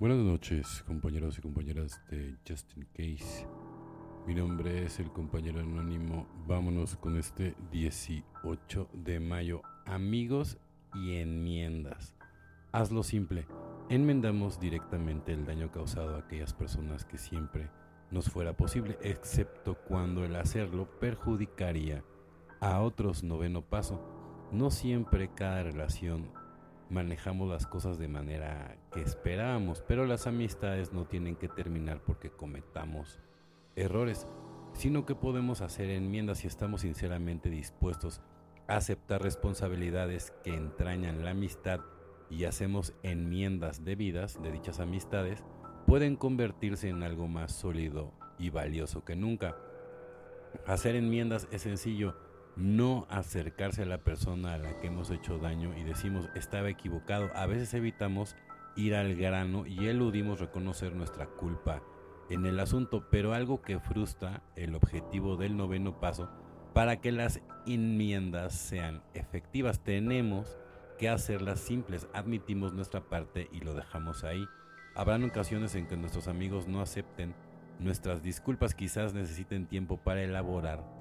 Buenas 0.00 0.16
noches, 0.20 0.82
compañeros 0.86 1.36
y 1.36 1.42
compañeras 1.42 2.00
de 2.08 2.34
Justin 2.48 2.88
Case. 2.94 3.46
Mi 4.26 4.34
nombre 4.34 4.86
es 4.86 4.98
el 4.98 5.12
compañero 5.12 5.60
anónimo. 5.60 6.26
Vámonos 6.46 6.96
con 6.96 7.18
este 7.18 7.54
18 7.70 8.88
de 8.94 9.20
mayo. 9.20 9.60
Amigos 9.84 10.56
y 10.94 11.16
enmiendas. 11.16 12.14
Hazlo 12.72 13.02
simple. 13.02 13.46
Enmendamos 13.90 14.58
directamente 14.58 15.34
el 15.34 15.44
daño 15.44 15.70
causado 15.70 16.16
a 16.16 16.20
aquellas 16.20 16.54
personas 16.54 17.04
que 17.04 17.18
siempre 17.18 17.68
nos 18.10 18.30
fuera 18.30 18.56
posible, 18.56 18.96
excepto 19.02 19.74
cuando 19.86 20.24
el 20.24 20.34
hacerlo 20.36 20.88
perjudicaría 20.98 22.02
a 22.60 22.80
otros 22.80 23.22
noveno 23.22 23.60
paso. 23.60 24.00
No 24.50 24.70
siempre 24.70 25.28
cada 25.34 25.62
relación 25.62 26.39
manejamos 26.90 27.48
las 27.48 27.66
cosas 27.66 27.98
de 27.98 28.08
manera 28.08 28.76
que 28.92 29.00
esperábamos, 29.00 29.82
pero 29.86 30.06
las 30.06 30.26
amistades 30.26 30.92
no 30.92 31.06
tienen 31.06 31.36
que 31.36 31.48
terminar 31.48 32.02
porque 32.04 32.30
cometamos 32.30 33.20
errores, 33.76 34.26
sino 34.72 35.06
que 35.06 35.14
podemos 35.14 35.60
hacer 35.60 35.90
enmiendas 35.90 36.38
si 36.38 36.48
estamos 36.48 36.82
sinceramente 36.82 37.48
dispuestos 37.48 38.20
a 38.66 38.76
aceptar 38.76 39.22
responsabilidades 39.22 40.32
que 40.44 40.54
entrañan 40.54 41.24
la 41.24 41.30
amistad 41.30 41.80
y 42.28 42.44
hacemos 42.44 42.94
enmiendas 43.02 43.84
debidas 43.84 44.40
de 44.42 44.52
dichas 44.52 44.80
amistades, 44.80 45.44
pueden 45.86 46.16
convertirse 46.16 46.88
en 46.88 47.02
algo 47.02 47.26
más 47.26 47.52
sólido 47.52 48.12
y 48.38 48.50
valioso 48.50 49.04
que 49.04 49.16
nunca. 49.16 49.56
Hacer 50.66 50.94
enmiendas 50.96 51.48
es 51.50 51.62
sencillo, 51.62 52.16
no 52.60 53.06
acercarse 53.08 53.82
a 53.82 53.86
la 53.86 53.98
persona 53.98 54.54
a 54.54 54.58
la 54.58 54.78
que 54.80 54.88
hemos 54.88 55.10
hecho 55.10 55.38
daño 55.38 55.76
y 55.76 55.82
decimos 55.82 56.28
estaba 56.34 56.68
equivocado. 56.68 57.30
A 57.34 57.46
veces 57.46 57.72
evitamos 57.74 58.36
ir 58.76 58.94
al 58.94 59.16
grano 59.16 59.66
y 59.66 59.88
eludimos 59.88 60.40
reconocer 60.40 60.94
nuestra 60.94 61.26
culpa 61.26 61.82
en 62.28 62.46
el 62.46 62.60
asunto, 62.60 63.08
pero 63.10 63.34
algo 63.34 63.62
que 63.62 63.80
frustra 63.80 64.42
el 64.56 64.74
objetivo 64.74 65.36
del 65.36 65.56
noveno 65.56 65.98
paso 66.00 66.28
para 66.74 67.00
que 67.00 67.12
las 67.12 67.40
enmiendas 67.66 68.54
sean 68.54 69.02
efectivas. 69.14 69.80
Tenemos 69.80 70.58
que 70.98 71.08
hacerlas 71.08 71.60
simples, 71.60 72.08
admitimos 72.12 72.74
nuestra 72.74 73.00
parte 73.00 73.48
y 73.52 73.60
lo 73.60 73.74
dejamos 73.74 74.22
ahí. 74.22 74.46
Habrán 74.94 75.24
ocasiones 75.24 75.74
en 75.74 75.86
que 75.86 75.96
nuestros 75.96 76.28
amigos 76.28 76.68
no 76.68 76.82
acepten 76.82 77.34
nuestras 77.78 78.22
disculpas, 78.22 78.74
quizás 78.74 79.14
necesiten 79.14 79.66
tiempo 79.66 79.96
para 79.96 80.22
elaborar 80.22 80.99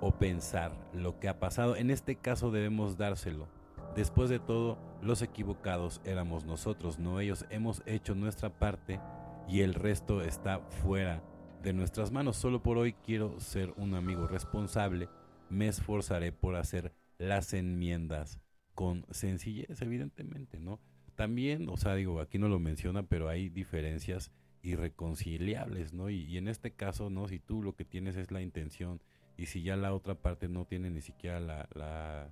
o 0.00 0.12
pensar 0.12 0.72
lo 0.92 1.18
que 1.18 1.28
ha 1.28 1.38
pasado. 1.38 1.76
En 1.76 1.90
este 1.90 2.16
caso 2.16 2.50
debemos 2.50 2.96
dárselo. 2.96 3.48
Después 3.94 4.30
de 4.30 4.38
todo, 4.38 4.78
los 5.02 5.22
equivocados 5.22 6.00
éramos 6.04 6.44
nosotros, 6.44 6.98
no 6.98 7.20
ellos. 7.20 7.46
Hemos 7.50 7.82
hecho 7.86 8.14
nuestra 8.14 8.50
parte 8.50 9.00
y 9.48 9.60
el 9.60 9.74
resto 9.74 10.22
está 10.22 10.60
fuera 10.60 11.22
de 11.62 11.72
nuestras 11.72 12.12
manos. 12.12 12.36
Solo 12.36 12.62
por 12.62 12.78
hoy 12.78 12.92
quiero 12.92 13.40
ser 13.40 13.72
un 13.76 13.94
amigo 13.94 14.26
responsable. 14.26 15.08
Me 15.50 15.68
esforzaré 15.68 16.32
por 16.32 16.56
hacer 16.56 16.92
las 17.18 17.52
enmiendas 17.54 18.40
con 18.74 19.04
sencillez, 19.10 19.82
evidentemente, 19.82 20.60
¿no? 20.60 20.78
También, 21.16 21.68
o 21.68 21.76
sea, 21.76 21.96
digo, 21.96 22.20
aquí 22.20 22.38
no 22.38 22.48
lo 22.48 22.60
menciona, 22.60 23.02
pero 23.02 23.28
hay 23.28 23.48
diferencias 23.48 24.30
irreconciliables, 24.62 25.92
¿no? 25.92 26.10
Y, 26.10 26.22
y 26.24 26.36
en 26.36 26.46
este 26.46 26.70
caso, 26.72 27.10
¿no? 27.10 27.26
Si 27.26 27.40
tú 27.40 27.62
lo 27.62 27.74
que 27.74 27.84
tienes 27.84 28.16
es 28.16 28.30
la 28.30 28.40
intención 28.40 29.00
y 29.38 29.46
si 29.46 29.62
ya 29.62 29.76
la 29.76 29.94
otra 29.94 30.16
parte 30.16 30.48
no 30.48 30.66
tiene 30.66 30.90
ni 30.90 31.00
siquiera 31.00 31.38
la, 31.38 31.68
la 31.72 32.28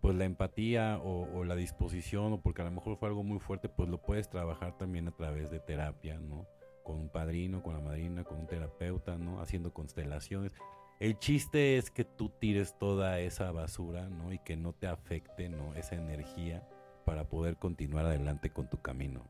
pues 0.00 0.16
la 0.16 0.24
empatía 0.24 0.98
o, 1.02 1.44
la 1.44 1.54
disposición 1.54 2.32
o 2.32 2.40
porque 2.40 2.62
a 2.62 2.64
lo 2.64 2.70
mejor 2.70 2.96
fue 2.96 3.08
algo 3.08 3.22
muy 3.22 3.38
fuerte 3.38 3.68
pues 3.68 3.88
lo 3.88 4.02
puedes 4.02 4.28
trabajar 4.28 4.76
también 4.76 5.06
a 5.06 5.12
través 5.12 5.50
de 5.50 5.60
terapia 5.60 6.18
no 6.18 6.46
con 6.82 6.96
un 6.96 7.08
padrino 7.10 7.62
con 7.62 7.74
la 7.74 7.80
madrina 7.80 8.24
con 8.24 8.38
un 8.38 8.46
terapeuta 8.46 9.16
no 9.16 9.40
haciendo 9.40 9.72
constelaciones. 9.72 10.52
El 10.98 11.18
chiste 11.18 11.76
es 11.76 11.90
que 11.90 12.04
tú 12.04 12.30
tires 12.30 12.78
toda 12.78 13.20
esa 13.20 13.52
basura 13.52 14.08
no 14.08 14.32
y 14.32 14.38
que 14.38 14.56
no 14.56 14.72
te 14.72 14.86
afecte 14.86 15.48
no 15.50 15.74
esa 15.74 15.94
energía 15.94 16.66
para 17.04 17.28
poder 17.28 17.56
continuar 17.56 18.06
adelante 18.06 18.50
con 18.50 18.70
tu 18.70 18.80
camino. 18.80 19.28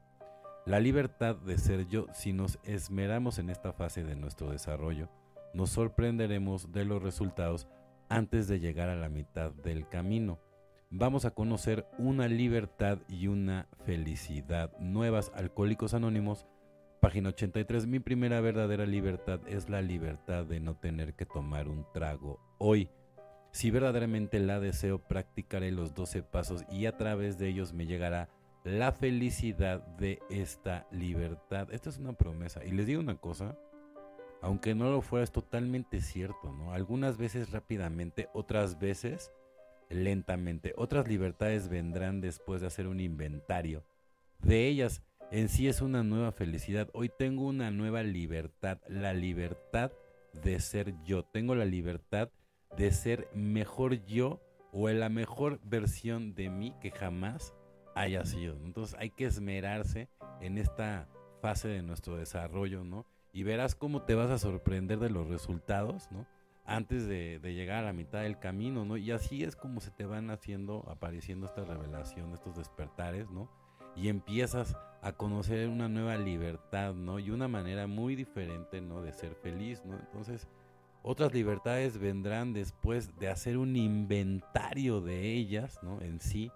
La 0.65 0.79
libertad 0.79 1.37
de 1.37 1.59
ser 1.59 1.89
yo 1.89 2.07
si 2.13 2.33
nos 2.33 2.59
esmeramos 2.63 3.39
en 3.39 3.51
esta 3.51 3.73
fase 3.73 4.05
de 4.05 4.15
nuestro 4.15 4.51
desarrollo 4.51 5.09
nos 5.55 5.71
sorprenderemos 5.71 6.73
de 6.73 6.85
los 6.85 7.03
resultados 7.03 7.69
antes 8.09 8.49
de 8.49 8.61
llegar 8.61 8.89
a 8.89 8.97
la 8.97 9.09
mitad 9.09 9.53
del 9.53 9.89
camino. 9.89 10.39
Vamos 10.91 11.25
a 11.25 11.33
conocer 11.33 11.87
una 11.99 12.29
libertad 12.29 12.99
y 13.09 13.27
una 13.27 13.69
felicidad 13.85 14.77
nuevas. 14.79 15.33
Alcohólicos 15.35 15.95
Anónimos, 15.95 16.47
página 17.01 17.31
83. 17.31 17.87
Mi 17.87 17.99
primera 17.99 18.41
verdadera 18.41 18.87
libertad 18.87 19.41
es 19.49 19.69
la 19.69 19.83
libertad 19.83 20.45
de 20.45 20.61
no 20.61 20.77
tener 20.77 21.15
que 21.15 21.27
tomar 21.27 21.69
un 21.69 21.87
trago 21.93 22.39
hoy. 22.59 22.91
Si 23.51 23.71
verdaderamente 23.71 24.41
la 24.41 24.61
deseo, 24.61 24.99
practicaré 24.99 25.71
los 25.71 25.95
12 25.95 26.23
pasos 26.23 26.65
y 26.71 26.87
a 26.87 26.97
través 26.97 27.39
de 27.39 27.49
ellos 27.49 27.73
me 27.73 27.87
llegará 27.87 28.29
la 28.65 28.93
felicidad 28.93 29.87
de 29.99 30.21
esta 30.31 30.87
libertad. 30.91 31.69
Esta 31.73 31.91
es 31.91 31.99
una 31.99 32.15
promesa. 32.15 32.65
Y 32.65 32.73
les 32.73 32.87
digo 32.87 33.01
una 33.01 33.17
cosa, 33.17 33.57
aunque 34.45 34.75
no 34.75 34.91
lo 34.91 35.01
fuera, 35.01 35.25
es 35.25 35.33
totalmente 35.33 36.03
cierto, 36.03 36.53
¿no? 36.53 36.75
Algunas 36.75 37.17
veces 37.17 37.51
rápidamente, 37.51 38.29
otras 38.35 38.79
veces 38.79 39.33
lentamente. 39.89 40.75
Otras 40.77 41.09
libertades 41.09 41.71
vendrán 41.71 42.21
después 42.21 42.61
de 42.61 42.67
hacer 42.67 42.87
un 42.87 43.01
inventario. 43.01 43.85
De 44.41 44.67
ellas, 44.67 45.03
en 45.31 45.49
sí 45.49 45.67
es 45.67 45.81
una 45.81 46.03
nueva 46.03 46.31
felicidad. 46.31 46.91
Hoy 46.93 47.09
tengo 47.09 47.47
una 47.47 47.71
nueva 47.71 48.03
libertad, 48.03 48.81
la 48.87 49.15
libertad 49.15 49.93
de 50.35 50.61
ser 50.61 50.95
yo. 51.05 51.25
Tengo 51.25 51.55
la 51.55 51.65
libertad 51.65 52.29
de 52.77 52.93
ser 52.93 53.31
mejor 53.33 54.05
yo 54.05 54.43
o 54.73 54.91
la 54.91 55.09
mejor 55.09 55.59
versión 55.65 56.35
de 56.35 56.51
mí 56.51 56.75
que 56.83 56.91
jamás 56.91 57.55
haya 57.95 58.27
sido. 58.27 58.59
Entonces 58.63 58.95
hay 58.99 59.09
que 59.09 59.25
esmerarse 59.25 60.11
en 60.43 60.59
esta 60.59 61.09
fase 61.41 61.69
de 61.69 61.83
nuestro 61.83 62.19
desarrollo, 62.19 62.85
¿no? 62.85 63.07
Y 63.35 63.43
verás 63.43 63.75
cómo 63.75 64.03
te 64.03 64.15
vas 64.15 64.31
a 64.31 64.39
sorprender 64.39 65.01
de 65.01 65.11
los 65.11 65.27
resultados, 65.27 66.09
¿no? 66.13 66.25
Antes 66.65 67.07
de, 67.07 67.41
llegar 67.43 67.79
a 67.79 67.87
la 67.89 67.93
mitad 67.93 68.23
del 68.23 68.39
camino, 68.39 68.85
¿no? 68.85 68.97
Y 68.97 69.11
así 69.11 69.43
es 69.43 69.57
como 69.57 69.81
se 69.81 69.91
te 69.91 70.07
van 70.07 70.31
haciendo, 70.31 70.87
apareciendo 70.89 71.45
esta 71.45 71.65
revelación, 71.65 72.33
estos 72.33 72.57
despertares, 72.57 73.29
¿no? 73.31 73.51
Y 73.97 74.09
empiezas 74.09 74.77
a 75.03 75.13
conocer 75.13 75.69
una 75.69 75.89
nueva 75.89 76.17
libertad, 76.17 76.95
¿no? 76.95 77.19
Y 77.19 77.31
una 77.31 77.49
manera 77.49 77.89
muy 77.89 78.15
diferente, 78.15 78.81
¿no? 78.81 79.03
De 79.03 79.13
ser 79.13 79.35
feliz, 79.35 79.85
¿no? 79.85 79.99
Entonces, 79.99 80.49
otras 81.03 81.35
libertades 81.35 81.99
vendrán 81.99 82.53
después 82.53 83.19
de 83.19 83.29
hacer 83.29 83.59
un 83.59 83.75
inventario 83.75 85.01
de 85.01 85.33
ellas, 85.33 85.81
¿no? 85.83 86.01
En 86.01 86.21
sí, 86.21 86.53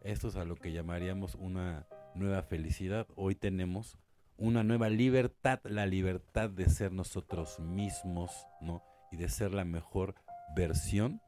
esto 0.00 0.28
es 0.28 0.36
a 0.36 0.46
lo 0.46 0.56
que 0.56 0.72
llamaríamos 0.72 1.34
una 1.34 1.86
nueva 2.14 2.42
felicidad. 2.42 3.06
Hoy 3.16 3.34
tenemos 3.34 3.98
una 4.42 4.64
nueva 4.64 4.88
libertad, 4.88 5.60
la 5.62 5.86
libertad 5.86 6.50
de 6.50 6.68
ser 6.68 6.90
nosotros 6.90 7.60
mismos, 7.60 8.48
¿no? 8.60 8.82
Y 9.12 9.16
de 9.16 9.28
ser 9.28 9.54
la 9.54 9.64
mejor 9.64 10.16
versión 10.56 11.22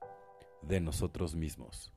de 0.63 0.81
nosotros 0.81 1.37
mismos. 1.37 1.93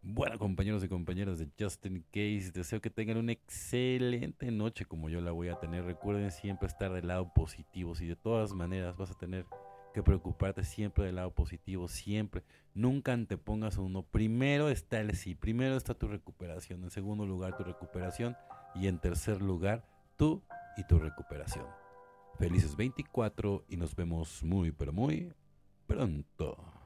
Bueno, 0.00 0.38
compañeros 0.38 0.82
y 0.82 0.88
compañeras 0.88 1.38
de 1.38 1.50
Justin 1.60 2.02
Case, 2.10 2.50
deseo 2.54 2.80
que 2.80 2.88
tengan 2.88 3.18
una 3.18 3.32
excelente 3.32 4.50
noche 4.50 4.86
como 4.86 5.10
yo 5.10 5.20
la 5.20 5.32
voy 5.32 5.48
a 5.48 5.56
tener. 5.56 5.84
Recuerden 5.84 6.30
siempre 6.30 6.66
estar 6.66 6.94
del 6.94 7.08
lado 7.08 7.30
positivo. 7.34 7.94
Si 7.94 8.06
de 8.06 8.16
todas 8.16 8.54
maneras 8.54 8.96
vas 8.96 9.10
a 9.10 9.18
tener 9.18 9.44
que 9.92 10.02
preocuparte 10.02 10.64
siempre 10.64 11.04
del 11.04 11.16
lado 11.16 11.34
positivo, 11.34 11.88
siempre. 11.88 12.42
Nunca 12.72 13.12
antepongas 13.12 13.76
uno. 13.76 14.02
Primero 14.02 14.70
está 14.70 14.98
el 14.98 15.14
sí, 15.14 15.34
primero 15.34 15.76
está 15.76 15.92
tu 15.92 16.08
recuperación. 16.08 16.84
En 16.84 16.90
segundo 16.90 17.26
lugar, 17.26 17.54
tu 17.54 17.64
recuperación. 17.64 18.34
Y 18.74 18.86
en 18.88 18.98
tercer 18.98 19.42
lugar, 19.42 19.84
tú 20.16 20.42
y 20.76 20.84
tu 20.84 20.98
recuperación. 20.98 21.66
Felices 22.38 22.76
24 22.76 23.64
y 23.68 23.76
nos 23.76 23.94
vemos 23.94 24.42
muy 24.42 24.72
pero 24.72 24.92
muy 24.92 25.32
pronto. 25.86 26.83